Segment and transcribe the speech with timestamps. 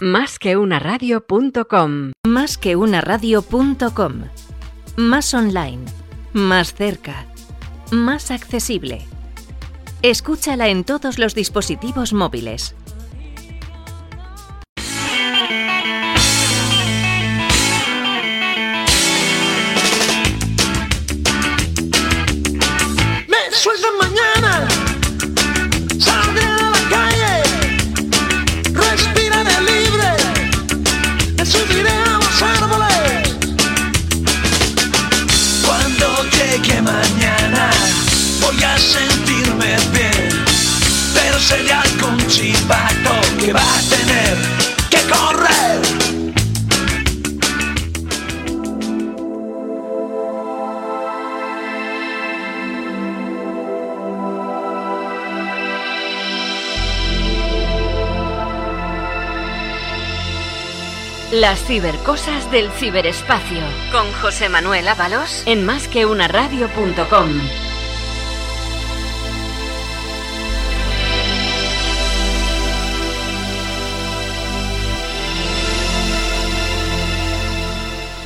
[0.00, 2.12] Más que una radio.com.
[2.24, 4.26] Más que una radio.com.
[4.96, 5.84] Más online.
[6.32, 7.26] Más cerca.
[7.90, 9.04] Más accesible.
[10.02, 12.76] Escúchala en todos los dispositivos móviles.
[61.32, 63.60] Las cibercosas del ciberespacio.
[63.92, 67.38] Con José Manuel Ábalos en más.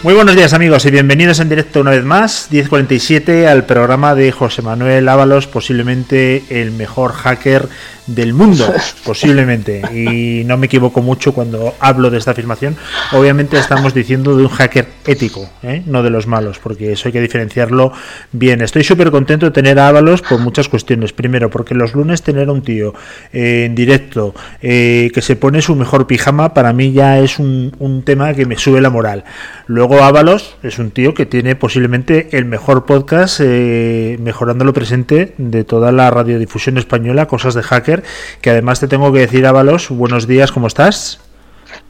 [0.05, 4.31] Muy buenos días amigos y bienvenidos en directo una vez más, 1047, al programa de
[4.33, 7.69] José Manuel Ábalos, posiblemente el mejor hacker
[8.07, 8.73] del mundo,
[9.05, 9.83] posiblemente.
[9.93, 12.77] Y no me equivoco mucho cuando hablo de esta afirmación.
[13.13, 15.83] Obviamente estamos diciendo de un hacker ético, ¿eh?
[15.87, 17.93] no de los malos, porque eso hay que diferenciarlo
[18.33, 18.61] bien.
[18.61, 21.13] Estoy súper contento de tener a Ábalos por muchas cuestiones.
[21.13, 22.95] Primero, porque los lunes tener a un tío
[23.33, 27.75] eh, en directo eh, que se pone su mejor pijama, para mí ya es un,
[27.79, 29.25] un tema que me sube la moral.
[29.67, 35.65] Luego Ábalos es un tío que tiene posiblemente el mejor podcast mejorando lo presente de
[35.65, 37.92] toda la radiodifusión española, cosas de hacker,
[38.41, 41.21] que además te tengo que decir Ábalos, buenos días, ¿cómo estás?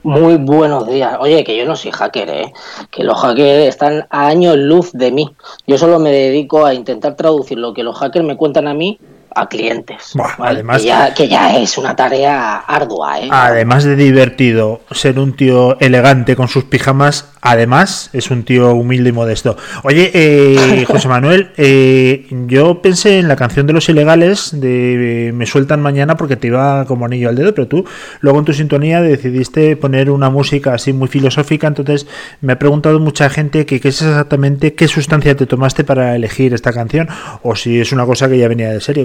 [0.03, 1.17] Muy buenos días.
[1.21, 2.53] Oye, que yo no soy hacker, ¿eh?
[2.91, 5.31] Que los hackers están a años luz de mí.
[5.67, 8.99] Yo solo me dedico a intentar traducir lo que los hackers me cuentan a mí
[9.35, 10.13] a clientes.
[10.15, 10.55] Buah, ¿vale?
[10.55, 13.29] además- que, ya, que ya es una tarea ardua, ¿eh?
[13.31, 19.11] Además de divertido, ser un tío elegante con sus pijamas, además es un tío humilde
[19.11, 19.57] y modesto.
[19.83, 25.33] Oye, eh, José Manuel, eh, yo pensé en la canción de los ilegales de eh,
[25.33, 27.85] Me sueltan mañana porque te iba como anillo al dedo, pero tú
[28.21, 32.07] luego en tu sintonía decidiste poner una música así muy filosófica, entonces
[32.41, 36.55] me ha preguntado mucha gente que qué es exactamente qué sustancia te tomaste para elegir
[36.55, 37.09] esta canción
[37.43, 39.05] o si es una cosa que ya venía de serie,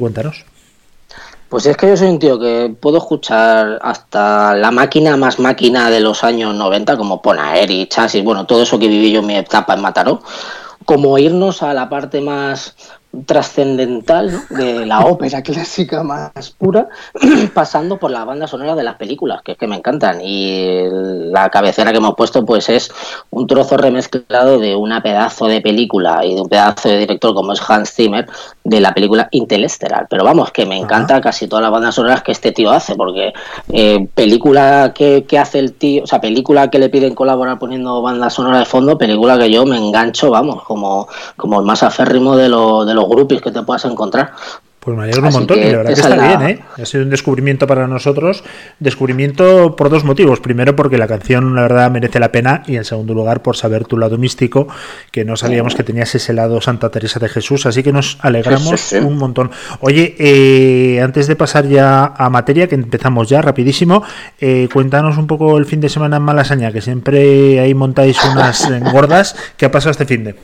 [1.50, 5.90] Pues es que yo soy un tío que puedo escuchar hasta la máquina más máquina
[5.90, 9.28] de los años 90, como Ponaer y Chasis, bueno, todo eso que viví yo en
[9.28, 10.22] mi etapa en Mataró,
[10.84, 12.76] como irnos a la parte más
[13.26, 14.58] trascendental ¿no?
[14.58, 16.88] de la ópera clásica más pura,
[17.54, 20.20] pasando por la banda sonora de las películas, que es que me encantan.
[20.22, 20.84] Y
[21.32, 22.92] la cabecera que hemos puesto pues es
[23.30, 27.54] un trozo remezclado de una pedazo de película y de un pedazo de director como
[27.54, 28.28] es Hans Zimmer
[28.64, 30.08] de la película Interestelar.
[30.10, 33.34] Pero vamos, que me encanta casi todas las bandas sonoras que este tío hace, porque
[33.72, 38.02] eh, película que, que hace el tío, o sea, película que le piden colaborar poniendo
[38.02, 42.36] banda sonora de fondo, película que yo me engancho, vamos, como, como el más aférrimo
[42.36, 44.32] de, lo- de los grupos que te puedas encontrar.
[44.80, 46.60] Pues me alegro un montón que y la verdad que está la- bien, ¿eh?
[46.82, 48.42] Ha sido un descubrimiento para nosotros.
[48.80, 50.40] Descubrimiento por dos motivos.
[50.40, 52.64] Primero, porque la canción, la verdad, merece la pena.
[52.68, 54.70] Y en segundo lugar, por saber tu lado místico,
[55.12, 57.66] que no sabíamos que tenías ese lado Santa Teresa de Jesús.
[57.66, 59.06] Así que nos alegramos Sí, sí, sí.
[59.06, 59.52] un montón.
[59.82, 64.04] Oye, eh, antes de pasar ya a materia, que empezamos ya rapidísimo,
[64.40, 68.66] eh, cuéntanos un poco el fin de semana en Malasaña, que siempre ahí montáis unas
[68.94, 69.36] gordas.
[69.58, 70.36] ¿Qué ha pasado este fin de?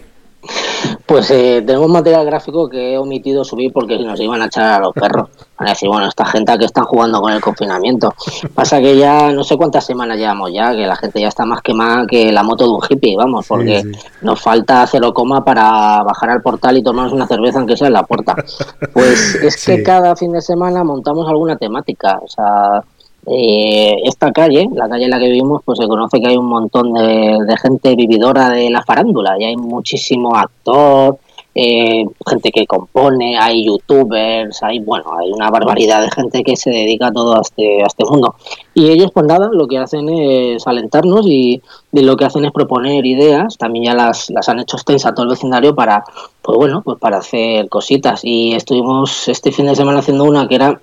[1.05, 4.79] Pues eh, tenemos material gráfico que he omitido subir porque nos iban a echar a
[4.79, 5.29] los perros.
[5.57, 8.13] Van a decir, bueno, esta gente que están jugando con el confinamiento.
[8.55, 11.61] Pasa que ya no sé cuántas semanas llevamos ya, que la gente ya está más
[11.61, 13.91] quemada que la moto de un hippie, vamos, porque sí.
[14.23, 17.93] nos falta cero coma para bajar al portal y tomarnos una cerveza aunque sea en
[17.93, 18.35] la puerta.
[18.93, 19.77] Pues es Sí.
[19.77, 22.83] que cada fin de semana montamos alguna temática, o sea...
[23.25, 26.47] eh, esta calle, la calle en la que vivimos, pues se conoce que hay un
[26.47, 31.17] montón de, gente vividora de la farándula y hay muchísimo actor,
[31.55, 36.72] eh, gente que compone, hay youtubers, hay bueno, hay una barbaridad de gente que se
[36.72, 38.35] dedica todo a este, a este mundo.
[38.73, 41.61] Y ellos, pues nada, lo que hacen es alentarnos y,
[41.93, 45.16] y lo que hacen es proponer ideas, también ya las, las han hecho extensas a
[45.16, 46.03] todo el vecindario para,
[46.41, 48.22] pues bueno, pues para hacer cositas.
[48.23, 50.81] Y estuvimos este fin de semana haciendo una que era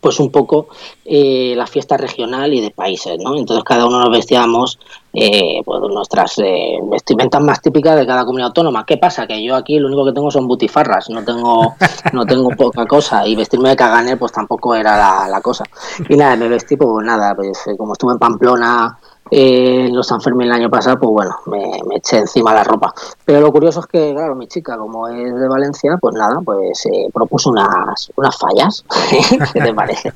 [0.00, 0.68] pues un poco
[1.04, 3.36] eh, la fiesta regional y de países, ¿no?
[3.36, 4.78] Entonces cada uno nos vestíamos
[5.12, 8.86] eh, pues nuestras eh, vestimentas más típicas de cada comunidad autónoma.
[8.86, 9.26] ¿Qué pasa?
[9.26, 11.74] Que yo aquí lo único que tengo son butifarras, no tengo
[12.12, 15.64] no tengo poca cosa y vestirme de caganer pues tampoco era la, la cosa.
[16.08, 18.98] Y nada, me vestí pues nada, pues como estuve en Pamplona
[19.34, 22.92] eh, los San Fermín el año pasado, pues bueno, me, eché encima la ropa.
[23.24, 26.84] Pero lo curioso es que, claro, mi chica, como es de Valencia, pues nada, pues
[26.84, 28.84] eh, propuso unas, unas fallas,
[29.54, 30.12] ¿qué te parece?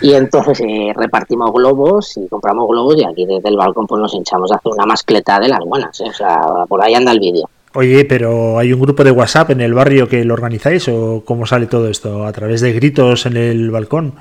[0.00, 4.14] Y entonces eh, repartimos globos y compramos globos y aquí desde el balcón pues nos
[4.14, 6.08] hinchamos a hacer una mascleta de las buenas, ¿eh?
[6.08, 7.50] o sea, por ahí anda el vídeo.
[7.74, 11.44] Oye, pero ¿hay un grupo de WhatsApp en el barrio que lo organizáis o cómo
[11.44, 12.24] sale todo esto?
[12.24, 14.14] ¿A través de gritos en el balcón?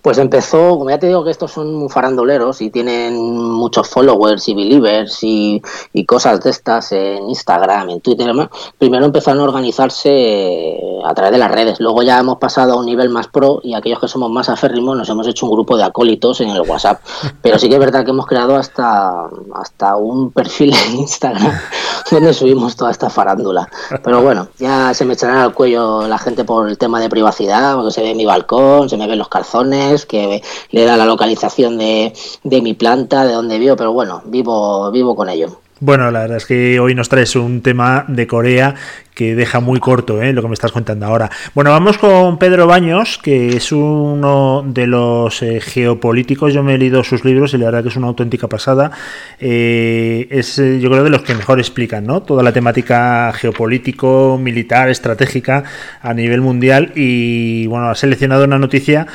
[0.00, 4.54] Pues empezó, como ya te digo que estos son farandoleros y tienen muchos followers y
[4.54, 5.60] believers y,
[6.06, 8.48] cosas de estas en Instagram, en Twitter y demás.
[8.78, 11.80] Primero empezaron a organizarse a través de las redes.
[11.80, 14.96] Luego ya hemos pasado a un nivel más pro y aquellos que somos más aférrimos
[14.96, 17.00] nos hemos hecho un grupo de acólitos en el WhatsApp.
[17.42, 19.24] Pero sí que es verdad que hemos creado hasta,
[19.54, 21.52] hasta un perfil en Instagram
[22.10, 23.68] donde subimos toda esta farándula.
[24.04, 27.74] Pero bueno, ya se me echará al cuello la gente por el tema de privacidad,
[27.74, 31.78] porque se ve mi balcón, se me ven los calzones que le da la localización
[31.78, 32.12] de,
[32.44, 35.60] de mi planta, de donde vivo, pero bueno, vivo, vivo con ello.
[35.80, 38.74] Bueno, la verdad es que hoy nos traes un tema de Corea
[39.14, 40.32] que deja muy corto ¿eh?
[40.32, 41.30] lo que me estás contando ahora.
[41.54, 46.52] Bueno, vamos con Pedro Baños, que es uno de los eh, geopolíticos.
[46.52, 48.92] Yo me he leído sus libros y la verdad que es una auténtica pasada.
[49.40, 52.22] Eh, es, eh, yo creo, de los que mejor explican ¿no?
[52.22, 55.64] toda la temática geopolítico, militar, estratégica
[56.00, 56.92] a nivel mundial.
[56.94, 59.06] Y bueno, ha seleccionado una noticia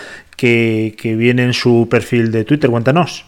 [0.43, 2.69] que, viene en su perfil de Twitter.
[2.69, 3.25] Cuéntanos.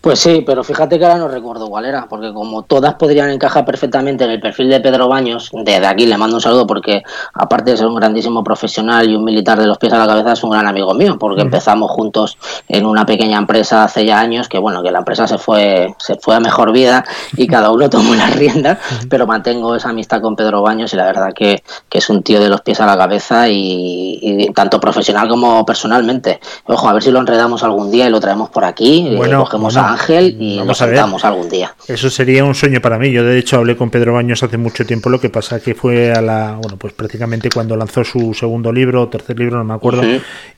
[0.00, 3.64] Pues sí, pero fíjate que ahora no recuerdo cuál era, porque como todas podrían encajar
[3.64, 7.02] perfectamente en el perfil de Pedro Baños, desde aquí le mando un saludo porque
[7.34, 10.32] aparte de ser un grandísimo profesional y un militar de los pies a la cabeza,
[10.32, 12.38] es un gran amigo mío, porque empezamos juntos
[12.68, 16.16] en una pequeña empresa hace ya años, que bueno, que la empresa se fue, se
[16.16, 17.04] fue a mejor vida
[17.36, 18.78] y cada uno tomó las riendas,
[19.08, 22.40] pero mantengo esa amistad con Pedro Baños y la verdad que, que es un tío
[22.40, 26.40] de los pies a la cabeza y, tanto profesional como personalmente.
[26.66, 29.14] Ojo, a ver si lo enredamos algún día y lo traemos por aquí.
[29.16, 31.74] Bueno, a Ángel y nos sentamos algún día.
[31.86, 33.10] Eso sería un sueño para mí.
[33.10, 36.12] Yo de hecho hablé con Pedro Baños hace mucho tiempo, lo que pasa que fue
[36.12, 39.74] a la, bueno, pues prácticamente cuando lanzó su segundo libro, o tercer libro, no me
[39.74, 40.02] acuerdo,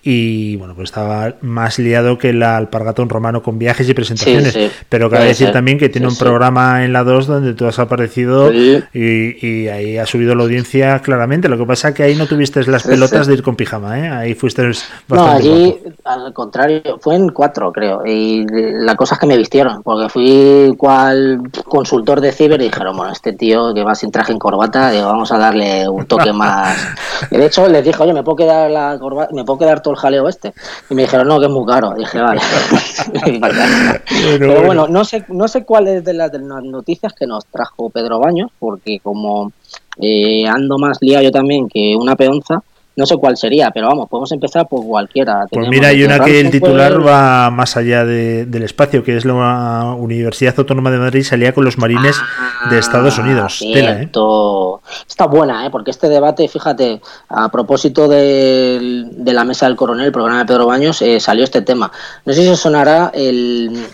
[0.02, 4.56] y bueno, pues estaba más liado que el alpargatón romano con viajes y presentaciones.
[4.88, 8.52] Pero cabe decir también que tiene un programa en la 2 donde tú has aparecido
[8.52, 11.48] y, ahí ha subido la audiencia claramente.
[11.48, 14.08] Lo que pasa que ahí no tuviste las pelotas de ir con pijama, ¿eh?
[14.08, 19.26] Ahí fuiste bastante No, allí al contrario, fue en cuatro creo, y la cosas que
[19.26, 23.94] me vistieron, porque fui cual consultor de ciber y dijeron, bueno, este tío que va
[23.94, 26.76] sin traje en corbata, digo, vamos a darle un toque más.
[27.30, 29.94] Y de hecho les dije, oye, ¿me puedo quedar la corbata, me puedo quedar todo
[29.94, 30.52] el jaleo este?
[30.90, 31.94] Y me dijeron, no, que es muy caro.
[31.94, 32.40] dije, vale.
[34.38, 37.46] Pero bueno, no sé, no sé cuál es de las, de las noticias que nos
[37.46, 39.52] trajo Pedro Baños, porque como
[39.98, 42.62] eh, ando más liado yo también que una peonza,
[42.94, 45.46] no sé cuál sería, pero vamos, podemos empezar por cualquiera.
[45.50, 49.94] Pues mira, hay una que el titular va más allá del espacio, que es la
[49.98, 52.20] Universidad Autónoma de Madrid salía con los marines
[52.68, 53.60] de Estados Unidos.
[53.62, 54.10] ¿eh?
[55.08, 55.70] Está buena, ¿eh?
[55.70, 60.66] porque este debate, fíjate, a propósito de, la mesa del coronel, el programa de Pedro
[60.66, 61.90] Baños, eh, salió este tema.
[62.26, 63.86] No sé si os sonará el,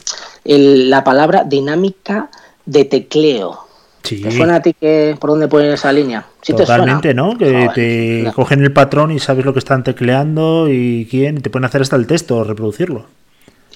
[0.44, 2.30] la palabra dinámica
[2.66, 3.67] de tecleo.
[4.16, 6.26] ¿Te suena a ti que, por dónde ponen esa línea?
[6.46, 7.36] Totalmente, ¿no?
[7.36, 11.64] Que te cogen el patrón y sabes lo que están tecleando y quién, te pueden
[11.64, 13.06] hacer hasta el texto, reproducirlo.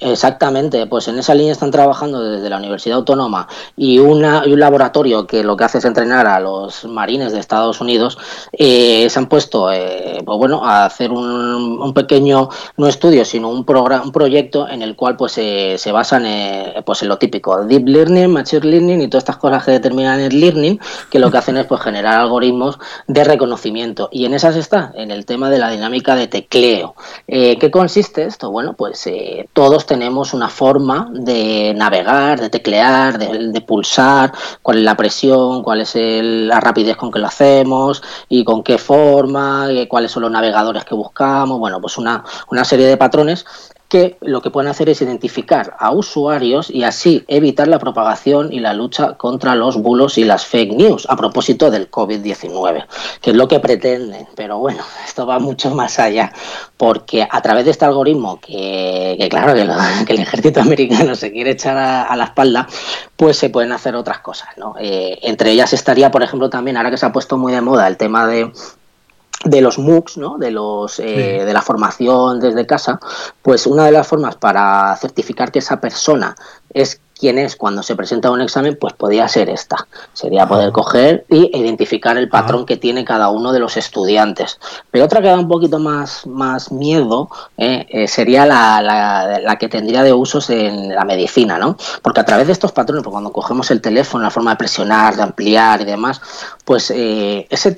[0.05, 4.59] Exactamente, pues en esa línea están trabajando desde la Universidad Autónoma y, una, y un
[4.59, 8.19] laboratorio que lo que hace es entrenar a los marines de Estados Unidos.
[8.51, 13.49] Eh, se han puesto, eh, pues bueno, a hacer un, un, pequeño, no estudio, sino
[13.49, 17.65] un, programa, un proyecto en el cual pues se basan eh, pues en lo típico,
[17.65, 20.81] deep learning, machine learning y todas estas cosas que determinan el learning,
[21.11, 24.09] que lo que hacen es pues generar algoritmos de reconocimiento.
[24.11, 26.97] Y en esas está, en el tema de la dinámica de tecleo.
[27.29, 28.51] ¿Qué consiste esto?
[28.51, 29.09] Bueno, pues
[29.53, 34.33] todos tenemos una forma de navegar, de teclear, de, pulsar,
[34.63, 38.79] cuál es la presión, cuál es la rapidez con que lo hacemos y con qué
[38.79, 43.45] forma, eh, cuáles son los navegadores que buscamos, bueno, pues una, una serie de patrones
[43.93, 48.59] que lo que pueden hacer es identificar a usuarios y así evitar la propagación y
[48.59, 52.87] la lucha contra los bulos y las fake news a propósito del COVID-19,
[53.21, 54.27] que es lo que pretenden.
[54.35, 56.33] Pero bueno, esto va mucho más allá,
[56.79, 59.53] porque a través de este algoritmo, que, claro
[60.07, 62.67] que, el ejército americano se quiere echar a, la espalda,
[63.15, 64.49] pues se pueden hacer otras cosas.
[64.57, 64.75] ¿no?
[64.81, 67.89] Eh, entre ellas estaría, por ejemplo, también, ahora que se ha puesto muy de moda
[67.89, 68.51] el tema de
[69.45, 70.39] de los MOOCs, ¿no?
[70.39, 73.01] de, los, eh, de la formación desde casa,
[73.43, 76.35] pues una de las formas para certificar que esa persona
[76.73, 79.87] es quién es cuando se presenta un examen, pues podría ser esta.
[80.13, 80.73] Sería poder ah.
[80.73, 82.67] coger y identificar el patrón ah.
[82.67, 84.59] que tiene cada uno de los estudiantes.
[84.91, 88.83] Pero otra que da un poquito más, más miedo eh, eh, sería la,
[89.41, 91.77] la, que tendría de usos en la medicina, ¿no?
[92.03, 95.15] Porque a través de estos patrones, pues cuando cogemos el teléfono, la forma de presionar,
[95.15, 96.21] de ampliar y demás,
[96.65, 97.73] pues eh, ese,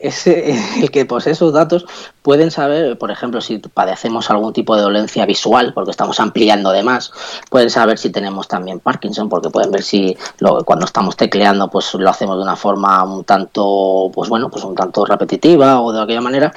[0.00, 1.86] ese, el que posee esos datos
[2.22, 6.84] pueden saber, por ejemplo, si padecemos algún tipo de dolencia visual, porque estamos ampliando de
[6.84, 7.10] más,
[7.50, 11.94] pueden saber si tenemos también Parkinson, porque pueden ver si lo, cuando estamos tecleando, pues
[11.94, 16.02] lo hacemos de una forma un tanto, pues bueno, pues un tanto repetitiva o de
[16.02, 16.52] aquella manera,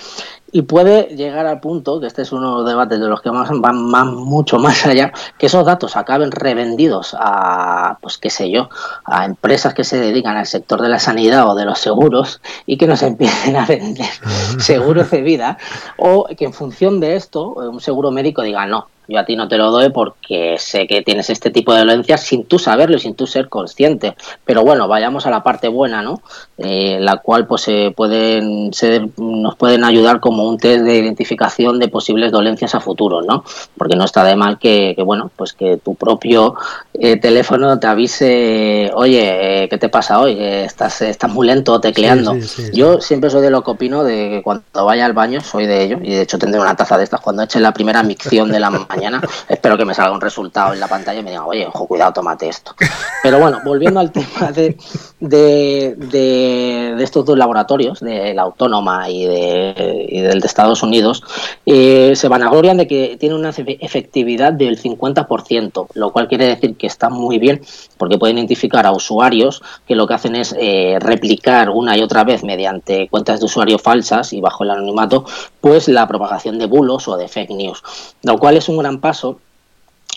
[0.56, 3.32] y puede llegar al punto, que este es uno de los debates de los que
[3.32, 8.52] más, van más, mucho más allá, que esos datos acaben revendidos a, pues qué sé
[8.52, 8.70] yo,
[9.04, 12.78] a empresas que se dedican al sector de la sanidad o de los seguros y
[12.78, 14.06] que nos empiecen a vender
[14.60, 15.58] seguros de vida
[15.98, 19.48] o que en función de esto un seguro médico diga no, yo a ti no
[19.48, 23.00] te lo doy porque sé que tienes este tipo de dolencias sin tú saberlo y
[23.00, 24.16] sin tú ser consciente.
[24.46, 26.22] Pero bueno, vayamos a la parte buena, ¿no?
[26.58, 28.72] Eh, la cual pues se pueden,
[29.18, 33.44] nos pueden ayudar como un test de identificación de posibles dolencias a futuro, ¿no?
[33.78, 36.56] Porque no está de mal que, bueno, pues que tu propio
[36.94, 40.38] eh, teléfono te avise, oye, eh, ¿qué te pasa hoy?
[40.40, 42.36] estás, estás muy lento tecleando.
[42.74, 45.84] Yo siempre soy de lo que opino de que cuando vaya al baño, soy de
[45.84, 48.60] ello, y de hecho tendré una taza de estas cuando eche la primera micción de
[48.60, 49.22] la mañana.
[49.48, 52.14] Espero que me salga un resultado en la pantalla y me diga, oye, ojo, cuidado,
[52.14, 52.76] tómate esto.
[53.22, 54.78] Pero bueno, volviendo al tema de,
[55.20, 61.24] de, de, estos dos laboratorios, de la Autónoma y, de, y del de Estados Unidos,
[61.66, 66.88] eh, se vanaglorian de que tiene una efectividad del 50%, lo cual quiere decir que
[66.88, 67.62] está muy bien
[67.98, 72.24] porque pueden identificar a usuarios que lo que hacen es eh, replicar una y otra
[72.24, 75.26] vez mediante cuentas de usuario falsas y bajo el anonimato,
[75.62, 77.82] pues la propagación de bulos o de fake news,
[78.24, 79.40] lo cual es un gran paso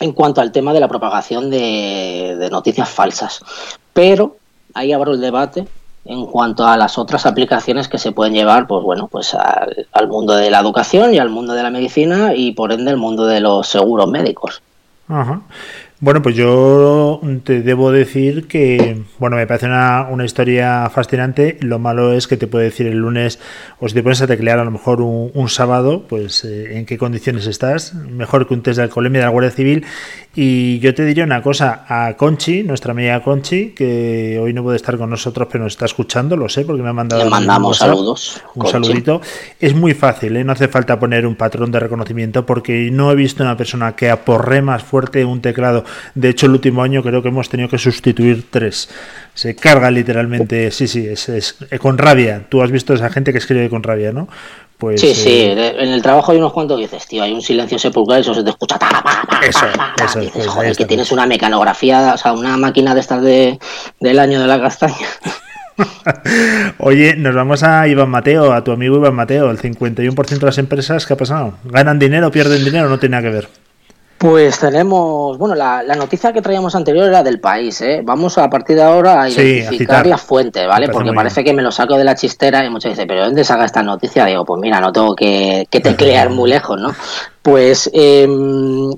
[0.00, 3.40] en cuanto al tema de la propagación de, noticias falsas.
[3.92, 4.36] Pero
[4.74, 5.66] ahí abro el debate
[6.04, 10.08] en cuanto a las otras aplicaciones que se pueden llevar, pues bueno, pues al, al,
[10.08, 13.26] mundo de la educación y al mundo de la medicina y por ende el mundo
[13.26, 14.62] de los seguros médicos.
[15.08, 15.40] Ajá.
[15.98, 21.56] Bueno, pues yo te debo decir que, bueno, me parece una, una, historia fascinante.
[21.62, 23.38] Lo malo es que te puede decir el lunes,
[23.80, 26.98] o si te pones a teclear a lo mejor un, sábado, pues eh, en qué
[26.98, 27.94] condiciones estás.
[27.94, 29.86] Mejor que un test de alcoholemia de la Guardia Civil.
[30.34, 34.76] Y yo te diría una cosa, a Conchi, nuestra amiga Conchi, que hoy no puede
[34.76, 37.24] estar con nosotros, pero nos está escuchando, lo sé, porque me ha mandado...
[37.24, 38.42] Le mandamos saludos.
[38.54, 39.22] Un saludito.
[39.58, 40.44] Es muy fácil, ¿eh?
[40.44, 44.10] no hace falta poner un patrón de reconocimiento, porque no he visto una persona que
[44.10, 47.78] aporre más fuerte un teclado de hecho, el último año creo que hemos tenido que
[47.78, 48.88] sustituir tres.
[49.34, 52.46] Se carga literalmente, sí, sí, es, es eh, con rabia.
[52.48, 54.28] Tú has visto a esa gente que escribe con rabia, ¿no?
[54.78, 57.40] Pues, sí, sí, eh, en el trabajo hay unos cuantos que dices, tío, hay un
[57.40, 58.78] silencio sepulcral y eso se te escucha.
[59.42, 59.66] eso,
[60.04, 63.58] eso, dices, joder, que tienes una mecanografía, o sea, una máquina de estas de,
[64.00, 64.96] del año de la castaña.
[66.78, 69.50] Oye, nos vamos a Iván Mateo, a tu amigo Iván Mateo.
[69.50, 71.54] El 51% de las empresas, ¿qué ha pasado?
[71.64, 72.88] ¿Ganan dinero, pierden dinero?
[72.88, 73.48] No tiene nada que ver.
[74.18, 78.00] Pues tenemos, bueno, la, noticia que traíamos anterior era del país, ¿eh?
[78.02, 80.88] Vamos a partir de ahora a identificar la fuente, ¿vale?
[80.88, 83.66] Porque parece que me lo saco de la chistera y muchos dicen, ¿pero dónde saca
[83.66, 84.24] esta noticia?
[84.24, 86.94] Digo, pues mira, no tengo que, que teclear muy lejos, ¿no?
[87.42, 88.26] Pues eh,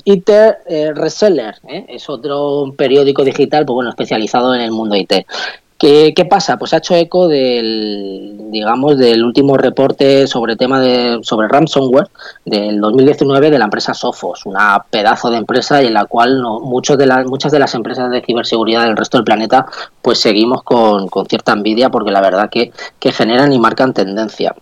[0.04, 1.84] ITER eh, Reseller ¿eh?
[1.88, 5.12] es otro periódico digital, pues bueno, especializado en el mundo IT.
[5.78, 6.56] ¿Qué, pasa?
[6.56, 12.08] Pues ha hecho eco del, digamos, del último reporte sobre tema de sobre ransomware
[12.44, 16.58] del 2019 de la empresa Sophos, una pedazo de empresa y en la cual no,
[16.58, 19.66] muchos de las, muchas de las empresas de ciberseguridad del resto del planeta
[20.02, 24.56] pues seguimos con, con cierta envidia porque la verdad que, que generan y marcan tendencia.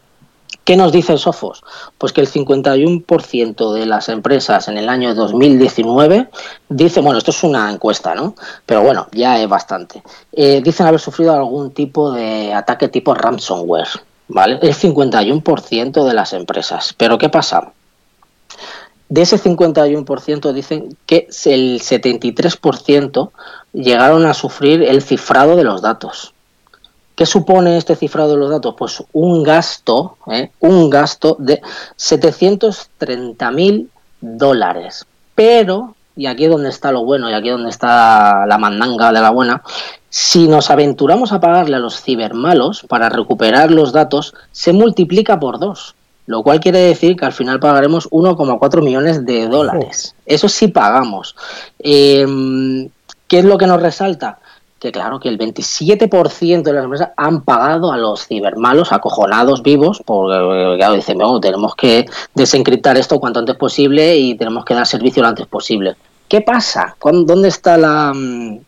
[0.67, 1.63] ¿Qué nos dice Sofos?
[1.97, 6.29] Pues que el 51% de las empresas en el año 2019
[6.69, 8.35] dice, bueno, esto es una encuesta, ¿no?
[8.67, 10.03] Pero bueno, ya es bastante.
[10.33, 13.87] Eh, dicen haber sufrido algún tipo de ataque tipo ransomware,
[14.27, 14.59] ¿vale?
[14.61, 16.93] El 51% de las empresas.
[16.99, 17.73] Pero ¿qué pasa?
[19.09, 23.31] De ese 51% dicen que el 73%
[23.73, 26.35] llegaron a sufrir el cifrado de los datos.
[27.17, 28.75] ¿Qué supone este cifrado de los datos?
[28.77, 30.51] Pues un gasto, ¿eh?
[30.61, 31.63] un gasto de
[31.97, 35.07] 730 mil dólares.
[35.35, 39.13] Pero, y aquí es donde está lo bueno, y aquí es donde está la mandanga
[39.13, 39.63] de la buena,
[40.11, 45.59] si nos aventuramos a pagarle a los cibermalos para recuperar los datos, se multiplica por
[45.59, 45.95] dos.
[46.27, 50.15] Lo cual quiere decir que al final pagaremos 1,4 millones de dólares.
[50.27, 51.35] Eso sí pagamos.
[51.79, 52.91] Em,
[53.29, 54.39] ¿Qué es lo que nos resalta?
[54.79, 60.03] Que claro, que el 27% de las empresas han pagado a los cibermalos acojonados vivos,
[60.05, 64.87] porque claro, dicen, bueno, tenemos que desencriptar esto cuanto antes posible y tenemos que dar
[64.87, 65.97] servicio lo antes posible.
[66.29, 66.97] ¿Qué pasa?
[67.01, 68.13] ¿Dónde está la...
[68.15, 68.59] Mm,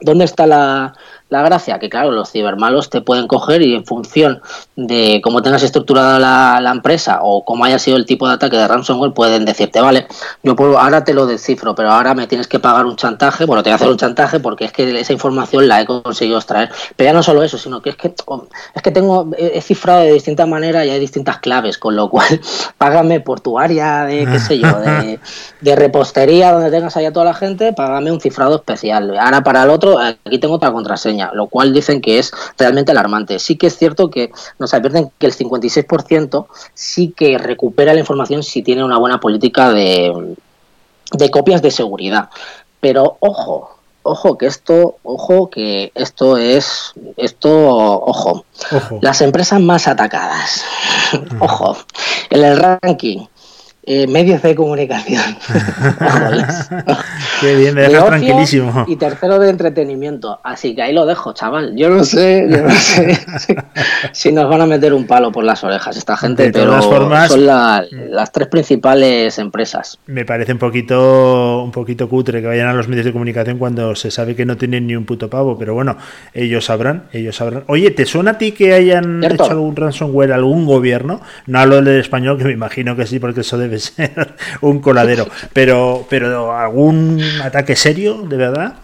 [0.00, 0.92] ¿Dónde está la,
[1.34, 4.40] la gracia que, claro, los cibermalos te pueden coger y en función
[4.76, 6.20] de cómo tengas estructurada
[6.60, 10.06] la, empresa o cómo haya sido el tipo de ataque de ransomware, pueden decirte, vale,
[10.42, 13.62] yo puedo, ahora te lo descifro, pero ahora me tienes que pagar un chantaje, bueno,
[13.62, 16.70] te voy a hacer un chantaje porque es que esa información la he conseguido extraer.
[16.96, 20.02] Pero ya no solo eso, sino que es que, oh, es que tengo, he cifrado
[20.02, 22.40] de distintas maneras y hay distintas claves, con lo cual,
[22.78, 25.18] págame por tu área de, qué sé yo, de,
[25.60, 29.18] de repostería donde tengas allá toda la gente, págame un cifrado especial.
[29.18, 33.38] Ahora para el otro, aquí tengo otra contraseña lo cual dicen que es realmente alarmante.
[33.38, 38.42] Sí que es cierto que nos advierten que el 56% sí que recupera la información
[38.42, 40.34] si tiene una buena política de,
[41.12, 42.30] de copias de seguridad.
[42.80, 48.44] Pero ojo, ojo que esto, ojo que esto es, esto, ojo,
[49.00, 50.62] las empresas más atacadas,
[51.40, 51.76] ojo,
[52.30, 53.26] en el ranking
[53.86, 55.22] eh, medios de comunicación.
[57.40, 58.84] Qué bien, me dejas tranquilísimo.
[58.88, 60.40] Y tercero de entretenimiento.
[60.42, 61.74] Así que ahí lo dejo, chaval.
[61.76, 63.18] Yo no sé, yo no sé
[64.12, 67.44] si nos van a meter un palo por las orejas esta gente, pero formas, son
[67.46, 69.98] las tres principales empresas.
[70.06, 73.94] Me parece un poquito, un poquito cutre que vayan a los medios de comunicación cuando
[73.94, 75.96] se sabe que no tienen ni un puto pavo, pero bueno,
[76.32, 77.64] ellos sabrán, ellos sabrán.
[77.66, 81.20] Oye, ¿te suena a ti que hayan hecho algún ransomware algún gobierno?
[81.46, 85.26] No hablo del español, que me imagino que sí, porque eso debe ser un coladero.
[85.52, 88.74] Pero, pero algún ataque serio, de verdad.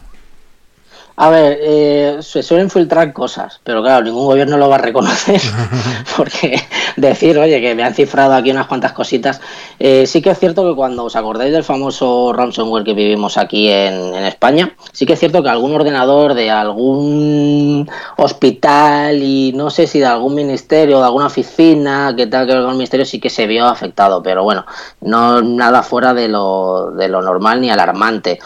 [1.23, 5.39] A ver, eh, se suelen filtrar cosas, pero claro, ningún gobierno lo va a reconocer,
[6.17, 6.59] porque
[6.97, 9.39] decir, oye, que me han cifrado aquí unas cuantas cositas.
[9.79, 13.69] Eh, sí que es cierto que cuando os acordáis del famoso ransomware que vivimos aquí
[13.69, 17.87] en, España, sí que es cierto que algún ordenador de algún
[18.17, 22.63] hospital y no sé si de algún ministerio, de alguna oficina que tal que ver
[22.63, 24.65] con el ministerio, sí que se vio afectado, pero bueno,
[25.03, 28.39] no nada fuera de lo, de lo normal ni alarmante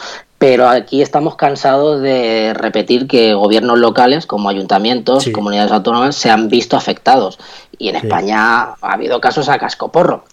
[0.44, 6.48] pero aquí estamos cansados de repetir que gobiernos locales, como ayuntamientos, comunidades autónomas, se han
[6.48, 7.38] visto afectados.
[7.78, 10.24] Y en España ha habido casos a cascoporro,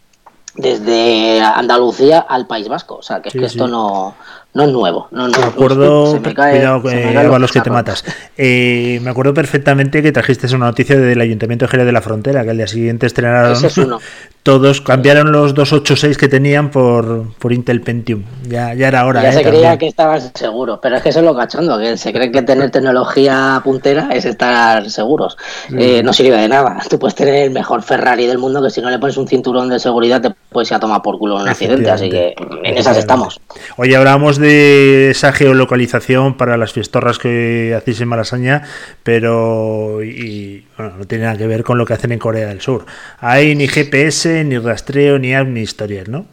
[0.55, 2.95] desde Andalucía al País Vasco.
[2.95, 4.15] O sea, que es que esto no,
[4.53, 5.07] no es nuevo.
[5.11, 8.03] No, no, me acuerdo, cuidado, eh, los que te matas.
[8.37, 12.43] Eh, me acuerdo perfectamente que trajiste una noticia del Ayuntamiento de Jerez de la Frontera,
[12.43, 13.57] que al día siguiente estrenaron.
[14.43, 18.23] Todos cambiaron los 286 que tenían por, por Intel Pentium.
[18.49, 19.21] Ya, ya era hora.
[19.21, 21.95] Ya eh, se creía que estaban seguros, pero es que eso es lo cachondo, que
[21.95, 25.37] se cree que tener tecnología puntera es estar seguros.
[25.69, 26.79] no sirve de nada.
[26.89, 29.69] Tú puedes tener el mejor Ferrari del mundo, que si no le pones un cinturón
[29.69, 31.91] de seguridad te puedes ir a tomar por culo en un accidente.
[31.91, 32.33] Así que
[32.63, 33.39] en esas estamos.
[33.77, 38.63] Hoy hablamos de esa geolocalización para las fiestorras que hacéis en Malasaña,
[39.03, 42.85] pero y, no tiene nada que ver con lo que hacen en Corea del Sur.
[43.19, 46.25] Hay ni GPS, ni rastreo, ni app, ni historias, ¿no?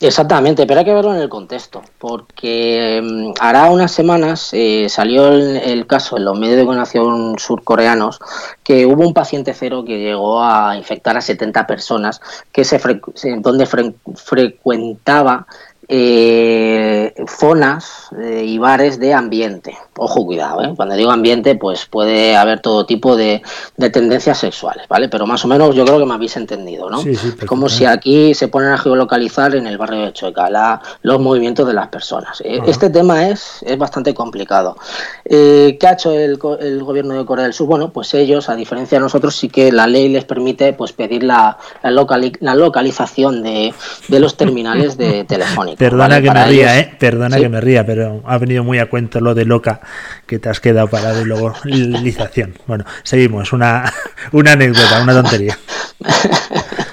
[0.00, 5.26] Exactamente, pero hay que verlo en el contexto, porque mm, hará unas semanas eh, salió
[5.32, 8.20] el, caso en los medios de comunicación surcoreanos
[8.62, 12.20] que hubo un paciente cero que llegó a infectar a 70 personas
[12.52, 12.78] que se
[13.40, 15.48] donde frecuentaba
[15.90, 19.76] eh, zonas eh, y bares de ambiente.
[19.96, 20.72] Ojo, cuidado, ¿eh?
[20.76, 23.42] cuando digo ambiente, pues puede haber todo tipo de,
[23.90, 25.08] tendencias sexuales, ¿vale?
[25.08, 27.02] Pero más o menos yo creo que me habéis entendido, ¿no?
[27.46, 31.66] Como si aquí se ponen a geolocalizar en el barrio de Chueca la, los movimientos
[31.66, 32.42] de las personas.
[32.42, 34.76] Eh, este tema es, es bastante complicado.
[35.24, 37.66] ¿Qué ha hecho el, el, gobierno de Corea del Sur?
[37.66, 41.22] Bueno, pues ellos, a diferencia de nosotros, sí que la ley les permite pues pedir
[41.22, 42.06] la, la,
[42.40, 43.72] la localización de,
[44.08, 45.77] de los terminales de telefónica.
[45.78, 46.94] Perdona que me ría, ¿eh?
[46.98, 49.80] Perdona que me ría, pero ha venido muy a cuento lo de loca
[50.26, 52.54] que te has quedado parado y luego lización.
[52.66, 53.52] Bueno, seguimos.
[53.52, 53.92] Una,
[54.32, 55.58] una anécdota, una tontería.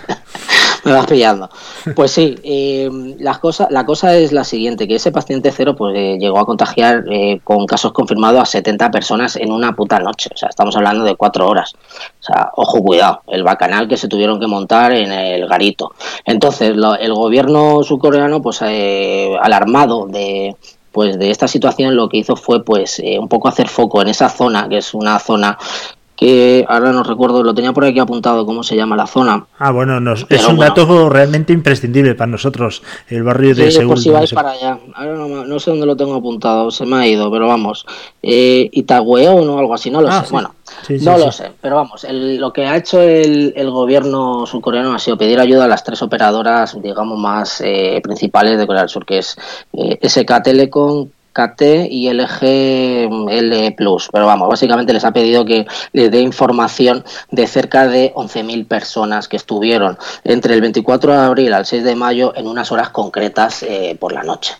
[0.85, 1.49] me vas pillando.
[1.95, 5.95] Pues sí, eh, la, cosa, la cosa es la siguiente, que ese paciente cero pues
[5.97, 10.29] eh, llegó a contagiar eh, con casos confirmados a 70 personas en una puta noche.
[10.33, 11.73] O sea, estamos hablando de cuatro horas.
[12.19, 15.93] O sea, ojo, cuidado, el bacanal que se tuvieron que montar en el garito.
[16.23, 16.69] Entonces,
[16.99, 20.55] el gobierno surcoreano, pues alarmado de
[20.91, 24.29] pues de esta situación lo que hizo fue pues un poco hacer foco en esa
[24.29, 25.57] zona que es una zona
[26.15, 29.45] que ahora no recuerdo, lo tenía por aquí apuntado cómo se llama la zona.
[29.59, 29.99] Ah, bueno,
[30.29, 33.97] es un dato realmente imprescindible para nosotros, el barrio de sí, Seúl.
[33.97, 37.29] si vais para allá, ahora no, sé dónde lo tengo apuntado, se me ha ido,
[37.31, 37.85] pero vamos,
[38.21, 40.55] eh, o algo así, no lo ah, sé, bueno,
[40.89, 45.39] no lo sé, pero vamos, lo que ha hecho el, gobierno surcoreano ha sido pedir
[45.39, 49.35] ayuda a las tres operadoras, digamos, más eh, principales de Corea del Sur, que es
[49.73, 54.07] eh, SK Telecom, KT y LG Plus.
[54.11, 59.27] Pero vamos, básicamente les ha pedido que les dé información de cerca de 11.000 personas
[59.27, 63.63] que estuvieron entre el 24 de abril al 6 de mayo en unas horas concretas
[63.63, 64.53] eh, por la noche.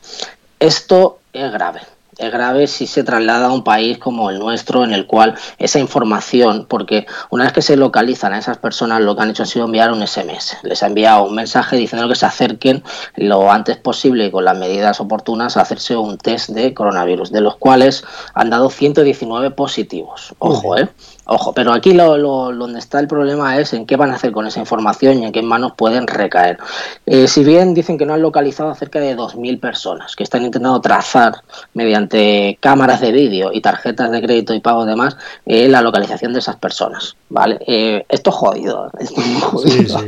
[0.60, 4.94] Esto es grave es grave si se traslada a un país como el nuestro, en
[4.94, 9.24] el cual esa información, porque una vez que se localizan a esas personas, lo que
[9.24, 10.58] han hecho ha sido enviar un SMS.
[10.64, 12.84] Les ha enviado un mensaje diciendo que se acerquen
[13.16, 17.42] lo antes posible y con las medidas oportunas a hacerse un test de coronavirus, de
[17.42, 20.34] los cuales han dado 119 positivos.
[20.40, 20.90] Ojo, ¿eh?
[21.28, 22.18] Ojo, pero aquí lo,
[22.54, 25.32] donde está el problema es en qué van a hacer con esa información y en
[25.32, 26.60] qué manos pueden recaer.
[27.08, 30.44] Eh, si bien dicen que no han localizado a cerca de 2.000 personas, que están
[30.44, 31.34] intentando trazar
[31.74, 36.40] mediante cámaras de vídeo y tarjetas de crédito y pago demás eh, la localización de
[36.40, 37.16] esas personas.
[37.30, 37.58] ¿vale?
[37.66, 40.00] Eh, esto es jodido, es muy jodido,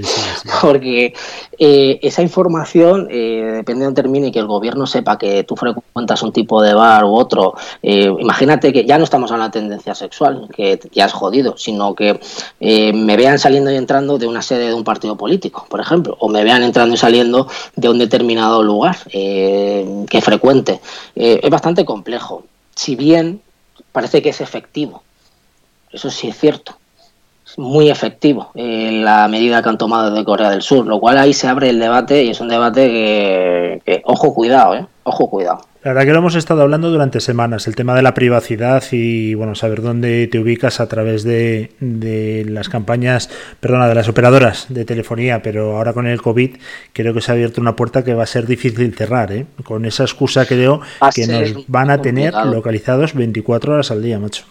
[0.62, 1.16] porque
[1.58, 6.32] esa información, depende de un termine y que el gobierno sepa que tú frecuentas un
[6.32, 10.80] tipo de bar u otro, imagínate que ya no estamos en la tendencia sexual, que
[10.92, 12.20] ya jodido, sino que
[12.60, 16.18] eh, me vean saliendo y entrando de una sede de un partido político, por ejemplo,
[16.20, 20.80] o me vean entrando y saliendo de un determinado lugar eh, que frecuente.
[21.16, 22.44] Eh, es bastante complejo,
[22.76, 23.42] si bien
[23.92, 25.04] parece que es efectivo,
[25.92, 26.78] eso sí es cierto
[27.56, 31.48] muy efectivo la medida que han tomado desde Corea del Sur, lo cual ahí se
[31.48, 34.86] abre el debate y es un debate que, que ojo cuidado, ¿eh?
[35.04, 35.62] ojo cuidado.
[35.88, 39.36] La verdad que lo hemos estado hablando durante semanas, el tema de la privacidad y
[39.36, 41.72] bueno, saber dónde te ubicas a través de,
[42.50, 43.30] las campañas,
[43.62, 46.58] perdona, de las operadoras de telefonía, pero ahora con el COVID
[46.92, 49.46] creo que se ha abierto una puerta que va a ser difícil cerrar, ¿eh?
[49.64, 50.82] con esa excusa creo
[51.16, 54.44] que nos van a tener localizados 24 horas al día, macho.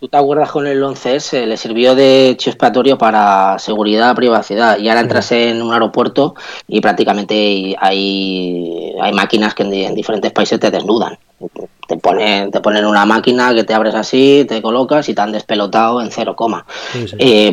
[0.00, 1.44] ¿Tú te acuerdas con el 11S?
[1.44, 4.78] Le sirvió de hecho expiatorio para seguridad, privacidad.
[4.78, 6.36] Y ahora entras en un aeropuerto
[6.68, 11.18] y prácticamente hay, hay máquinas que en, diferentes países te desnudan.
[11.88, 15.32] Te ponen, te ponen una máquina que te abres así, te colocas y te han
[15.32, 16.64] despelotado en cero coma.
[17.18, 17.52] Eh,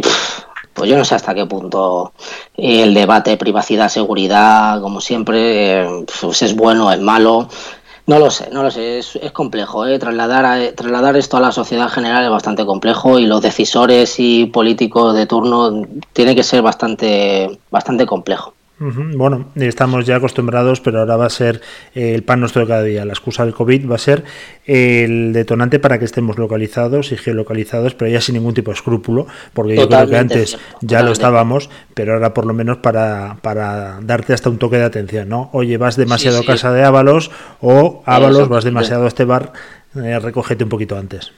[0.74, 2.14] pues yo no sé hasta qué punto
[2.58, 7.48] el debate privacidad-seguridad, como siempre, eh, pues es bueno, es malo.
[8.08, 9.86] No lo sé, no lo sé, es, es complejo.
[9.86, 9.98] ¿eh?
[10.00, 15.16] Trasladar, trasladar esto a la sociedad general es bastante complejo y los decisores y políticos
[15.16, 18.55] de turno tiene que ser bastante, bastante complejo.
[18.78, 21.62] Bueno, estamos ya acostumbrados, pero ahora va a ser
[21.94, 23.06] el pan nuestro de cada día.
[23.06, 24.26] La excusa del COVID va a ser
[24.66, 29.28] el detonante para que estemos localizados y geolocalizados, pero ya sin ningún tipo de escrúpulo,
[29.54, 34.00] porque yo creo que antes ya lo estábamos, pero ahora por lo menos para, para
[34.02, 35.50] darte hasta un toque de atención, ¿no?
[35.54, 39.54] Oye, vas demasiado a casa de Ábalos o Ábalos, vas demasiado a este bar,
[39.96, 41.32] eh, recógete un poquito antes.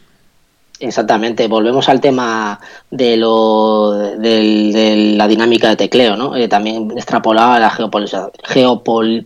[0.79, 2.59] Exactamente, volvemos al tema
[2.91, 6.35] de, lo, de, la dinámica de tecleo, ¿no?
[6.35, 9.25] Eh, también extrapolado a la geopol,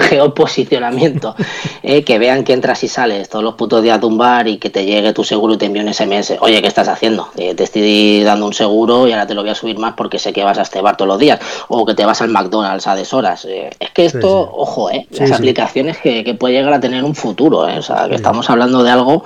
[0.00, 1.36] geoposicionamiento,
[1.84, 4.58] eh, que vean que entras y sales todos los putos días de un bar y
[4.58, 6.34] que te llegue tu seguro y te envíe un SMS.
[6.40, 7.28] Oye, ¿qué estás haciendo?
[7.36, 10.18] Eh, te estoy dando un seguro y ahora te lo voy a subir más porque
[10.18, 11.38] sé que vas a este bar todos los días
[11.68, 13.44] o que te vas al McDonald's a deshoras.
[13.44, 17.58] es que esto, ojo, eh, las aplicaciones que, que, puede llegar a tener un futuro,
[17.58, 19.22] o sea, que estamos hablando de algo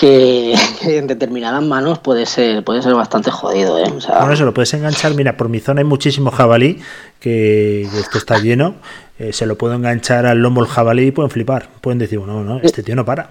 [0.00, 3.78] que, en determinadas manos puede ser puede ser bastante jodido.
[3.78, 3.84] ¿eh?
[3.90, 5.14] bueno, eso lo puedes enganchar.
[5.14, 6.80] Mira, por mi zona hay muchísimo jabalí,
[7.20, 8.76] que esto está lleno.
[9.18, 11.68] Eh, se lo puedo enganchar al lomo el jabalí y pueden flipar.
[11.80, 13.30] Pueden decir, no, no, este tío no para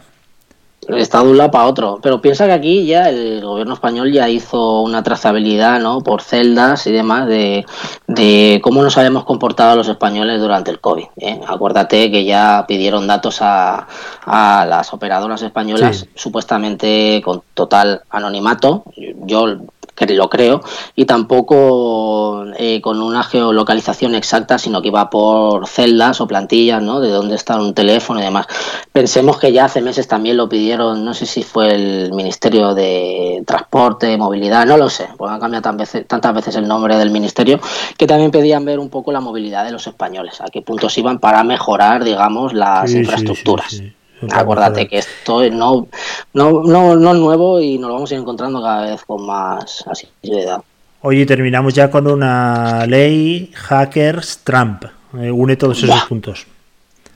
[0.98, 2.00] está de un lado para otro.
[2.02, 6.02] Pero piensa que aquí ya el gobierno español ya hizo una trazabilidad ¿no?
[6.02, 7.66] por celdas y demás de,
[8.08, 11.06] de cómo nos habíamos comportado los españoles durante el COVID.
[11.18, 11.40] ¿eh?
[11.48, 13.88] Acuérdate que ya pidieron datos a,
[14.26, 18.84] a las operadoras españolas, supuestamente con total anonimato.
[18.96, 19.58] Yo
[20.06, 20.62] que lo creo,
[20.96, 27.00] y tampoco eh, con una geolocalización exacta, sino que iba por celdas o plantillas, ¿no?
[27.00, 28.48] De dónde está un teléfono y demás.
[28.92, 33.44] Pensemos que ya hace meses también lo pidieron, no sé si fue el Ministerio de
[33.46, 37.60] Transporte, Movilidad, no lo sé, porque han cambiado veces, tantas veces el nombre del ministerio,
[37.98, 41.20] que también pedían ver un poco la movilidad de los españoles, a qué puntos iban
[41.20, 43.82] para mejorar, digamos, las infraestructuras.
[44.32, 45.88] Acuérdate que esto no,
[46.34, 49.26] no, no, no es nuevo y nos lo vamos a ir encontrando cada vez con
[49.26, 50.62] más asiduidad.
[51.02, 54.84] Oye, terminamos ya con una ley hackers Trump.
[55.18, 56.46] Eh, une todos esos puntos.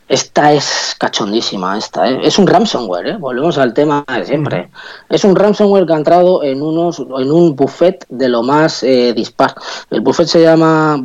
[0.08, 2.20] Esta es cachondísima, esta, ¿eh?
[2.24, 3.18] es un ransomware, ¿eh?
[3.18, 4.70] volvemos al tema de siempre.
[5.10, 9.14] Es un ransomware que ha entrado en unos, en un buffet de lo más eh,
[9.14, 9.56] dispar.
[9.90, 11.02] El buffet se llama,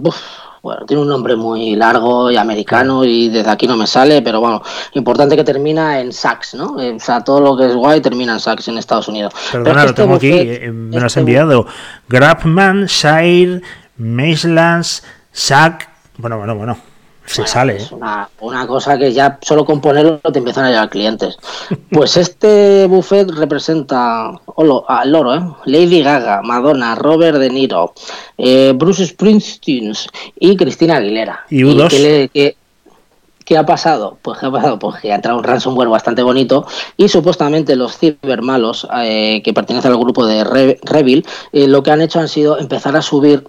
[0.63, 4.41] bueno, tiene un nombre muy largo y americano y desde aquí no me sale, pero
[4.41, 4.63] bueno,
[4.95, 6.81] importante que termina en Sachs, ¿no?
[6.81, 9.33] Eh, o sea, todo lo que es guay termina en Sachs en Estados Unidos.
[9.53, 11.67] Perdona, lo este tengo aquí, eh, me lo has este enviado.
[12.09, 13.63] Grabman, Shire,
[13.97, 16.98] Maislands, Sack, bueno, bueno, bueno.
[17.35, 17.77] se sale.
[17.77, 21.37] Es una, una, cosa que ya solo con ponerlo te empiezan a llegar clientes.
[21.91, 25.41] Pues este buffet representa al loro, ¿eh?
[25.65, 27.93] Lady Gaga, Madonna, Robert De Niro,
[28.37, 29.93] eh, Bruce Springsteen
[30.39, 31.45] y Cristina Aguilera.
[31.49, 32.31] Y U2.
[32.31, 32.57] que,
[33.49, 34.19] ¿Qué ha pasado?
[34.21, 34.79] Pues ¿qué ha pasado?
[34.79, 36.67] Pues que ha entrado un ransomware bastante bonito
[36.99, 40.45] y supuestamente los cibermalos eh, que pertenecen al grupo de
[40.83, 43.47] Revil eh, lo que han hecho han sido empezar a subir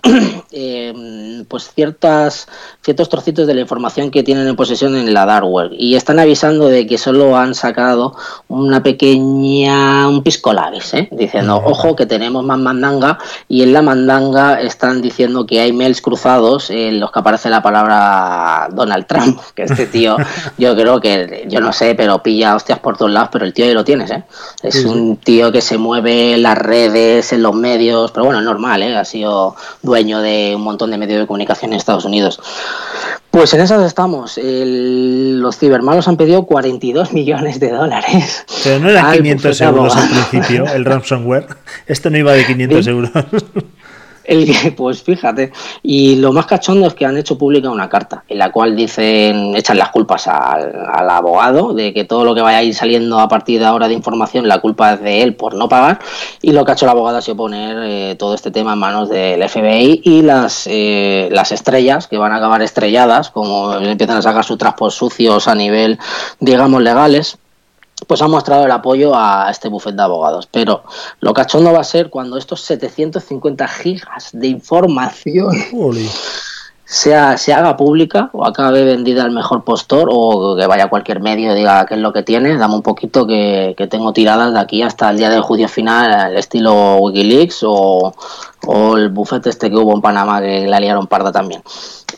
[0.53, 2.47] eh, pues ciertas
[2.81, 6.17] ciertos trocitos de la información que tienen en posesión en la dark web y están
[6.17, 8.15] avisando de que solo han sacado
[8.47, 11.09] una pequeña un piscolabis, ¿eh?
[11.11, 13.17] diciendo ojo que tenemos más mandanga
[13.49, 17.61] y en la mandanga están diciendo que hay mails cruzados en los que aparece la
[17.61, 20.17] palabra Donald Trump que este tío,
[20.57, 23.65] yo creo que, yo no sé, pero pilla hostias por todos lados, pero el tío
[23.65, 24.23] ahí lo tienes, ¿eh?
[24.63, 28.45] Es un tío que se mueve en las redes, en los medios, pero bueno, es
[28.45, 28.95] normal, ¿eh?
[28.95, 32.39] Ha sido dueño de un montón de medios de comunicación en Estados Unidos.
[33.31, 34.39] Pues en esas estamos.
[34.41, 38.45] los cibermalos han pedido 42 millones de dólares.
[38.63, 41.47] Pero no eran 500 euros al principio, el ransomware.
[41.85, 43.11] Esto no iba de 500 euros.
[44.77, 45.51] pues fíjate.
[45.81, 49.55] Y lo más cachondo es que han hecho pública una carta en la cual dicen,
[49.55, 53.27] echan las culpas al, abogado de que todo lo que vaya a ir saliendo a
[53.27, 55.99] partir de ahora de información, la culpa es de él por no pagar.
[56.41, 58.79] Y lo que ha hecho el abogado ha sido poner eh, todo este tema en
[58.79, 64.17] manos del FBI y las, eh, las estrellas que van a acabar estrelladas, como empiezan
[64.17, 65.97] a sacar sus traspos sucios a nivel,
[66.39, 67.39] digamos, legales
[68.09, 70.49] pues ha mostrado el apoyo a este bufete de abogados.
[70.51, 70.81] Pero
[71.19, 75.51] lo cachondo va a ser cuando estos 750 gigas de información
[76.85, 81.19] sea, se haga pública o acabe vendida al mejor postor o que vaya a cualquier
[81.19, 82.57] medio y diga qué es lo que tiene.
[82.57, 86.37] Dame un poquito que, tengo tiradas de aquí hasta el día del juicio final, el
[86.37, 88.11] estilo Wikileaks o,
[88.97, 91.61] el bufete este que hubo en Panamá que la liaron parda también.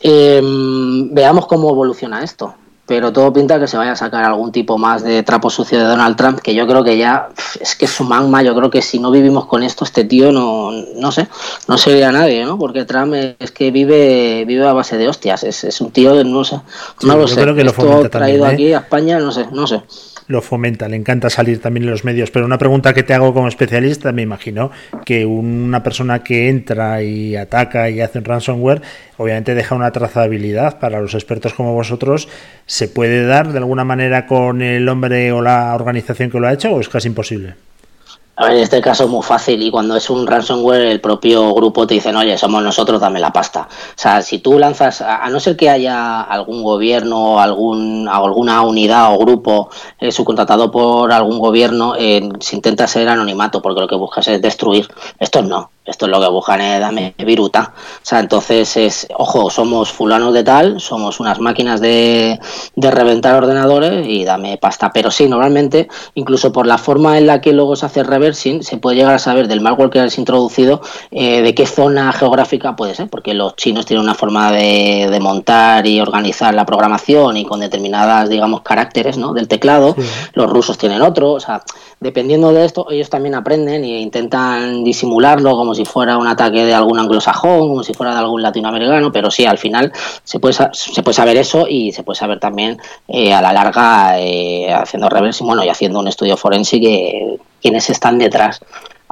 [0.00, 2.54] Em, veamos cómo evoluciona esto
[2.86, 5.84] pero todo pinta que se vaya a sacar algún tipo más de trapo sucio de
[5.84, 7.28] Donald Trump, que yo creo que ya
[7.60, 10.32] es que es su magma, yo creo que si no vivimos con esto, este tío
[10.32, 11.28] no, no sé,
[11.68, 12.58] no sería nadie, ¿no?
[12.58, 16.44] Porque Trump es que vive vive a base de hostias, es, es un tío, no
[16.44, 16.60] sé,
[17.02, 18.52] no lo sé, creo que lo esto traído ¿eh?
[18.52, 19.82] aquí a España, no sé, no sé
[20.28, 22.30] lo fomenta, le encanta salir también en los medios.
[22.30, 24.70] Pero una pregunta que te hago como especialista, me imagino
[25.04, 28.82] que una persona que entra y ataca y hace un ransomware,
[29.16, 32.28] obviamente deja una trazabilidad para los expertos como vosotros.
[32.66, 36.52] ¿Se puede dar de alguna manera con el hombre o la organización que lo ha
[36.52, 37.54] hecho o es casi imposible?
[38.46, 41.94] En este caso es muy fácil y cuando es un ransomware el propio grupo te
[41.94, 43.68] dicen, oye, somos nosotros, dame la pasta.
[43.70, 49.14] O sea, si tú lanzas, a no ser que haya algún gobierno, algún, alguna unidad
[49.14, 53.96] o grupo eh, subcontratado por algún gobierno, eh, se intenta ser anonimato porque lo que
[53.96, 54.88] buscas es destruir.
[55.18, 55.70] Esto no.
[55.84, 57.74] Esto es lo que buscan es dame viruta.
[57.76, 62.38] O sea, entonces es, ojo, somos fulanos de tal, somos unas máquinas de,
[62.76, 64.92] de reventar ordenadores y dame pasta.
[64.92, 68.76] Pero sí, normalmente, incluso por la forma en la que luego se hace reversing, se
[68.76, 72.94] puede llegar a saber del malware que has introducido eh, de qué zona geográfica puede
[72.94, 77.44] ser, porque los chinos tienen una forma de, de, montar y organizar la programación y
[77.44, 79.32] con determinadas, digamos, caracteres ¿no?
[79.32, 79.96] del teclado.
[80.34, 81.32] Los rusos tienen otro.
[81.32, 81.62] O sea,
[81.98, 86.74] dependiendo de esto, ellos también aprenden e intentan disimularlo como si fuera un ataque de
[86.74, 89.92] algún anglosajón, como si fuera de algún latinoamericano, pero sí, al final
[90.24, 94.18] se puede, se puede saber eso y se puede saber también eh, a la larga
[94.18, 98.60] eh, haciendo reverse bueno, y haciendo un estudio forense que quienes están detrás.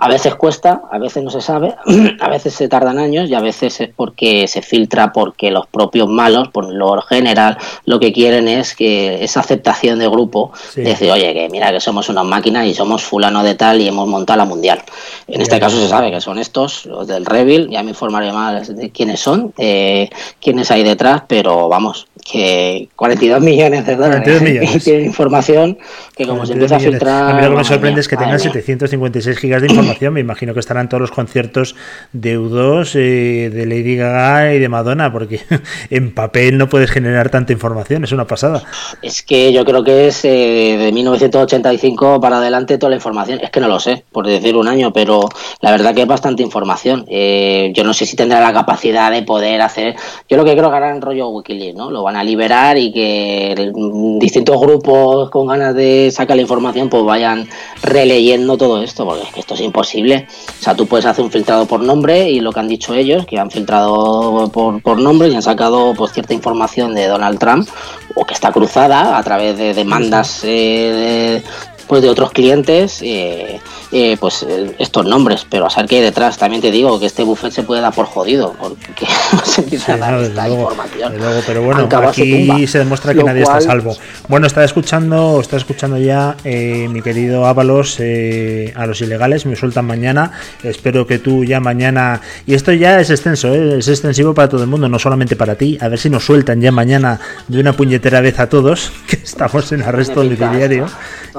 [0.03, 1.75] A veces cuesta, a veces no se sabe,
[2.21, 6.09] a veces se tardan años y a veces es porque se filtra porque los propios
[6.09, 11.35] malos, por lo general, lo que quieren es que esa aceptación de grupo, decir, oye,
[11.35, 14.45] que mira que somos una máquina y somos fulano de tal y hemos montado la
[14.47, 14.81] mundial.
[15.29, 18.75] En este caso se sabe que son estos, los del Revil, ya me informaré más
[18.75, 20.09] de quiénes son, eh,
[20.41, 24.85] quiénes hay detrás, pero vamos, que 42 millones de dólares millones.
[24.85, 25.79] tienen información
[26.17, 27.31] que como se empieza a filtrar...
[27.31, 30.55] A mí lo que me sorprende es que tengan 756 gigas de información, me imagino
[30.55, 31.75] que estarán todos los conciertos
[32.13, 35.41] de U2, eh, de Lady Gaga y de Madonna, porque
[35.91, 38.63] en papel no puedes generar tanta información, es una pasada.
[39.03, 43.51] Es que yo creo que es eh, de 1985 para adelante toda la información, es
[43.51, 45.29] que no lo sé, por decir un año, pero
[45.61, 47.05] la verdad que es bastante información.
[47.09, 49.97] Eh, yo no sé si tendrá la capacidad de poder hacer...
[50.29, 51.91] Yo lo que creo que harán rollo Wikileaks, ¿no?
[51.91, 53.73] Lo van a liberar y que
[54.19, 57.49] distintos grupos con ganas de sacar la información pues vayan
[57.83, 60.27] releyendo todo esto, porque es que esto es imposible.
[60.59, 63.27] O sea, tú puedes hacer un filtrado por nombre y lo que han dicho ellos,
[63.27, 67.69] que han filtrado por, por nombre y han sacado pues cierta información de Donald Trump
[68.15, 71.43] o que está cruzada a través de demandas eh,
[71.91, 73.59] pues de otros clientes eh,
[73.93, 76.39] eh, pues eh, estos nombres, pero a saber qué hay detrás.
[76.39, 79.05] También te digo que este buffet se puede dar por jodido, porque
[79.45, 81.15] se empieza a dar esta información.
[81.45, 83.97] pero bueno, aquí se demuestra que nadie está salvo.
[84.29, 89.87] Bueno, está escuchando, está escuchando ya eh, mi querido Ábalos a los ilegales, me sueltan
[89.87, 90.31] mañana.
[90.63, 92.21] Espero que tú ya mañana.
[92.47, 95.79] Y esto ya es extenso, es extensivo para todo el mundo, no solamente para ti.
[95.81, 99.73] A ver si nos sueltan ya mañana de una puñetera vez a todos, que estamos
[99.73, 100.87] en arresto domiciliario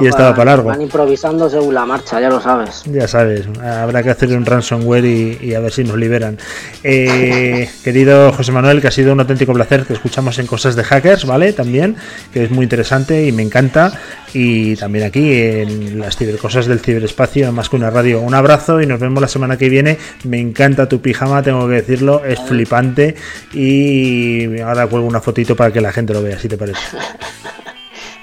[0.02, 0.70] y estaba para largo.
[0.70, 2.84] Van improvisando según la marcha, ya lo sabes.
[2.86, 6.40] Ya sabes, habrá que hacer un ransomware y, a ver si nos liberan.
[6.84, 10.84] Eh, querido José Manuel, que ha sido un auténtico placer, que escuchamos en Cosas de
[10.84, 11.54] Hackers, ¿vale?
[11.54, 11.96] También,
[12.34, 13.94] que es muy interesante y me encanta.
[14.34, 18.22] Y también aquí en las cibercosas del ciberespacio, más que una radio.
[18.22, 20.00] Un abrazo y nos vemos la semana que viene.
[20.24, 23.16] Me encanta tu pijama, tengo que decirlo, es flipante.
[23.54, 26.80] Y ahora cuelgo una fotito para que la gente lo vea, si te parece.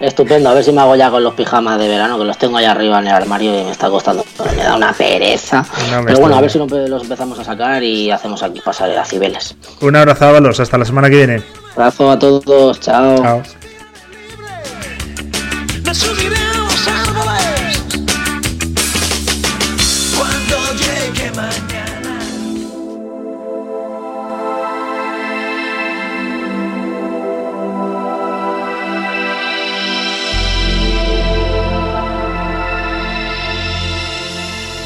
[0.00, 2.56] Estupendo, a ver si me hago ya con los pijamas de verano, que los tengo
[2.56, 4.24] allá arriba en el armario y me está costando.
[4.56, 5.64] Me da una pereza.
[6.06, 9.56] Pero bueno, a ver si los empezamos a sacar y hacemos aquí pasar a Cibeles.
[9.80, 11.42] Un abrazo, Ábalos, hasta la semana que viene.
[11.74, 13.16] Abrazo a todos, chao.
[13.22, 13.42] Chao.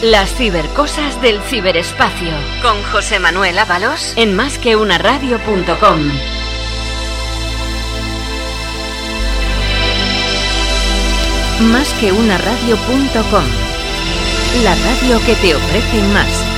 [0.02, 2.32] Las cibercosas del ciberespacio.
[2.60, 6.00] Con José Manuel Ábalos en másqueunaradio.com.
[11.70, 13.44] Másqueunaradio.com.
[14.64, 16.51] La radio que te ofrece más.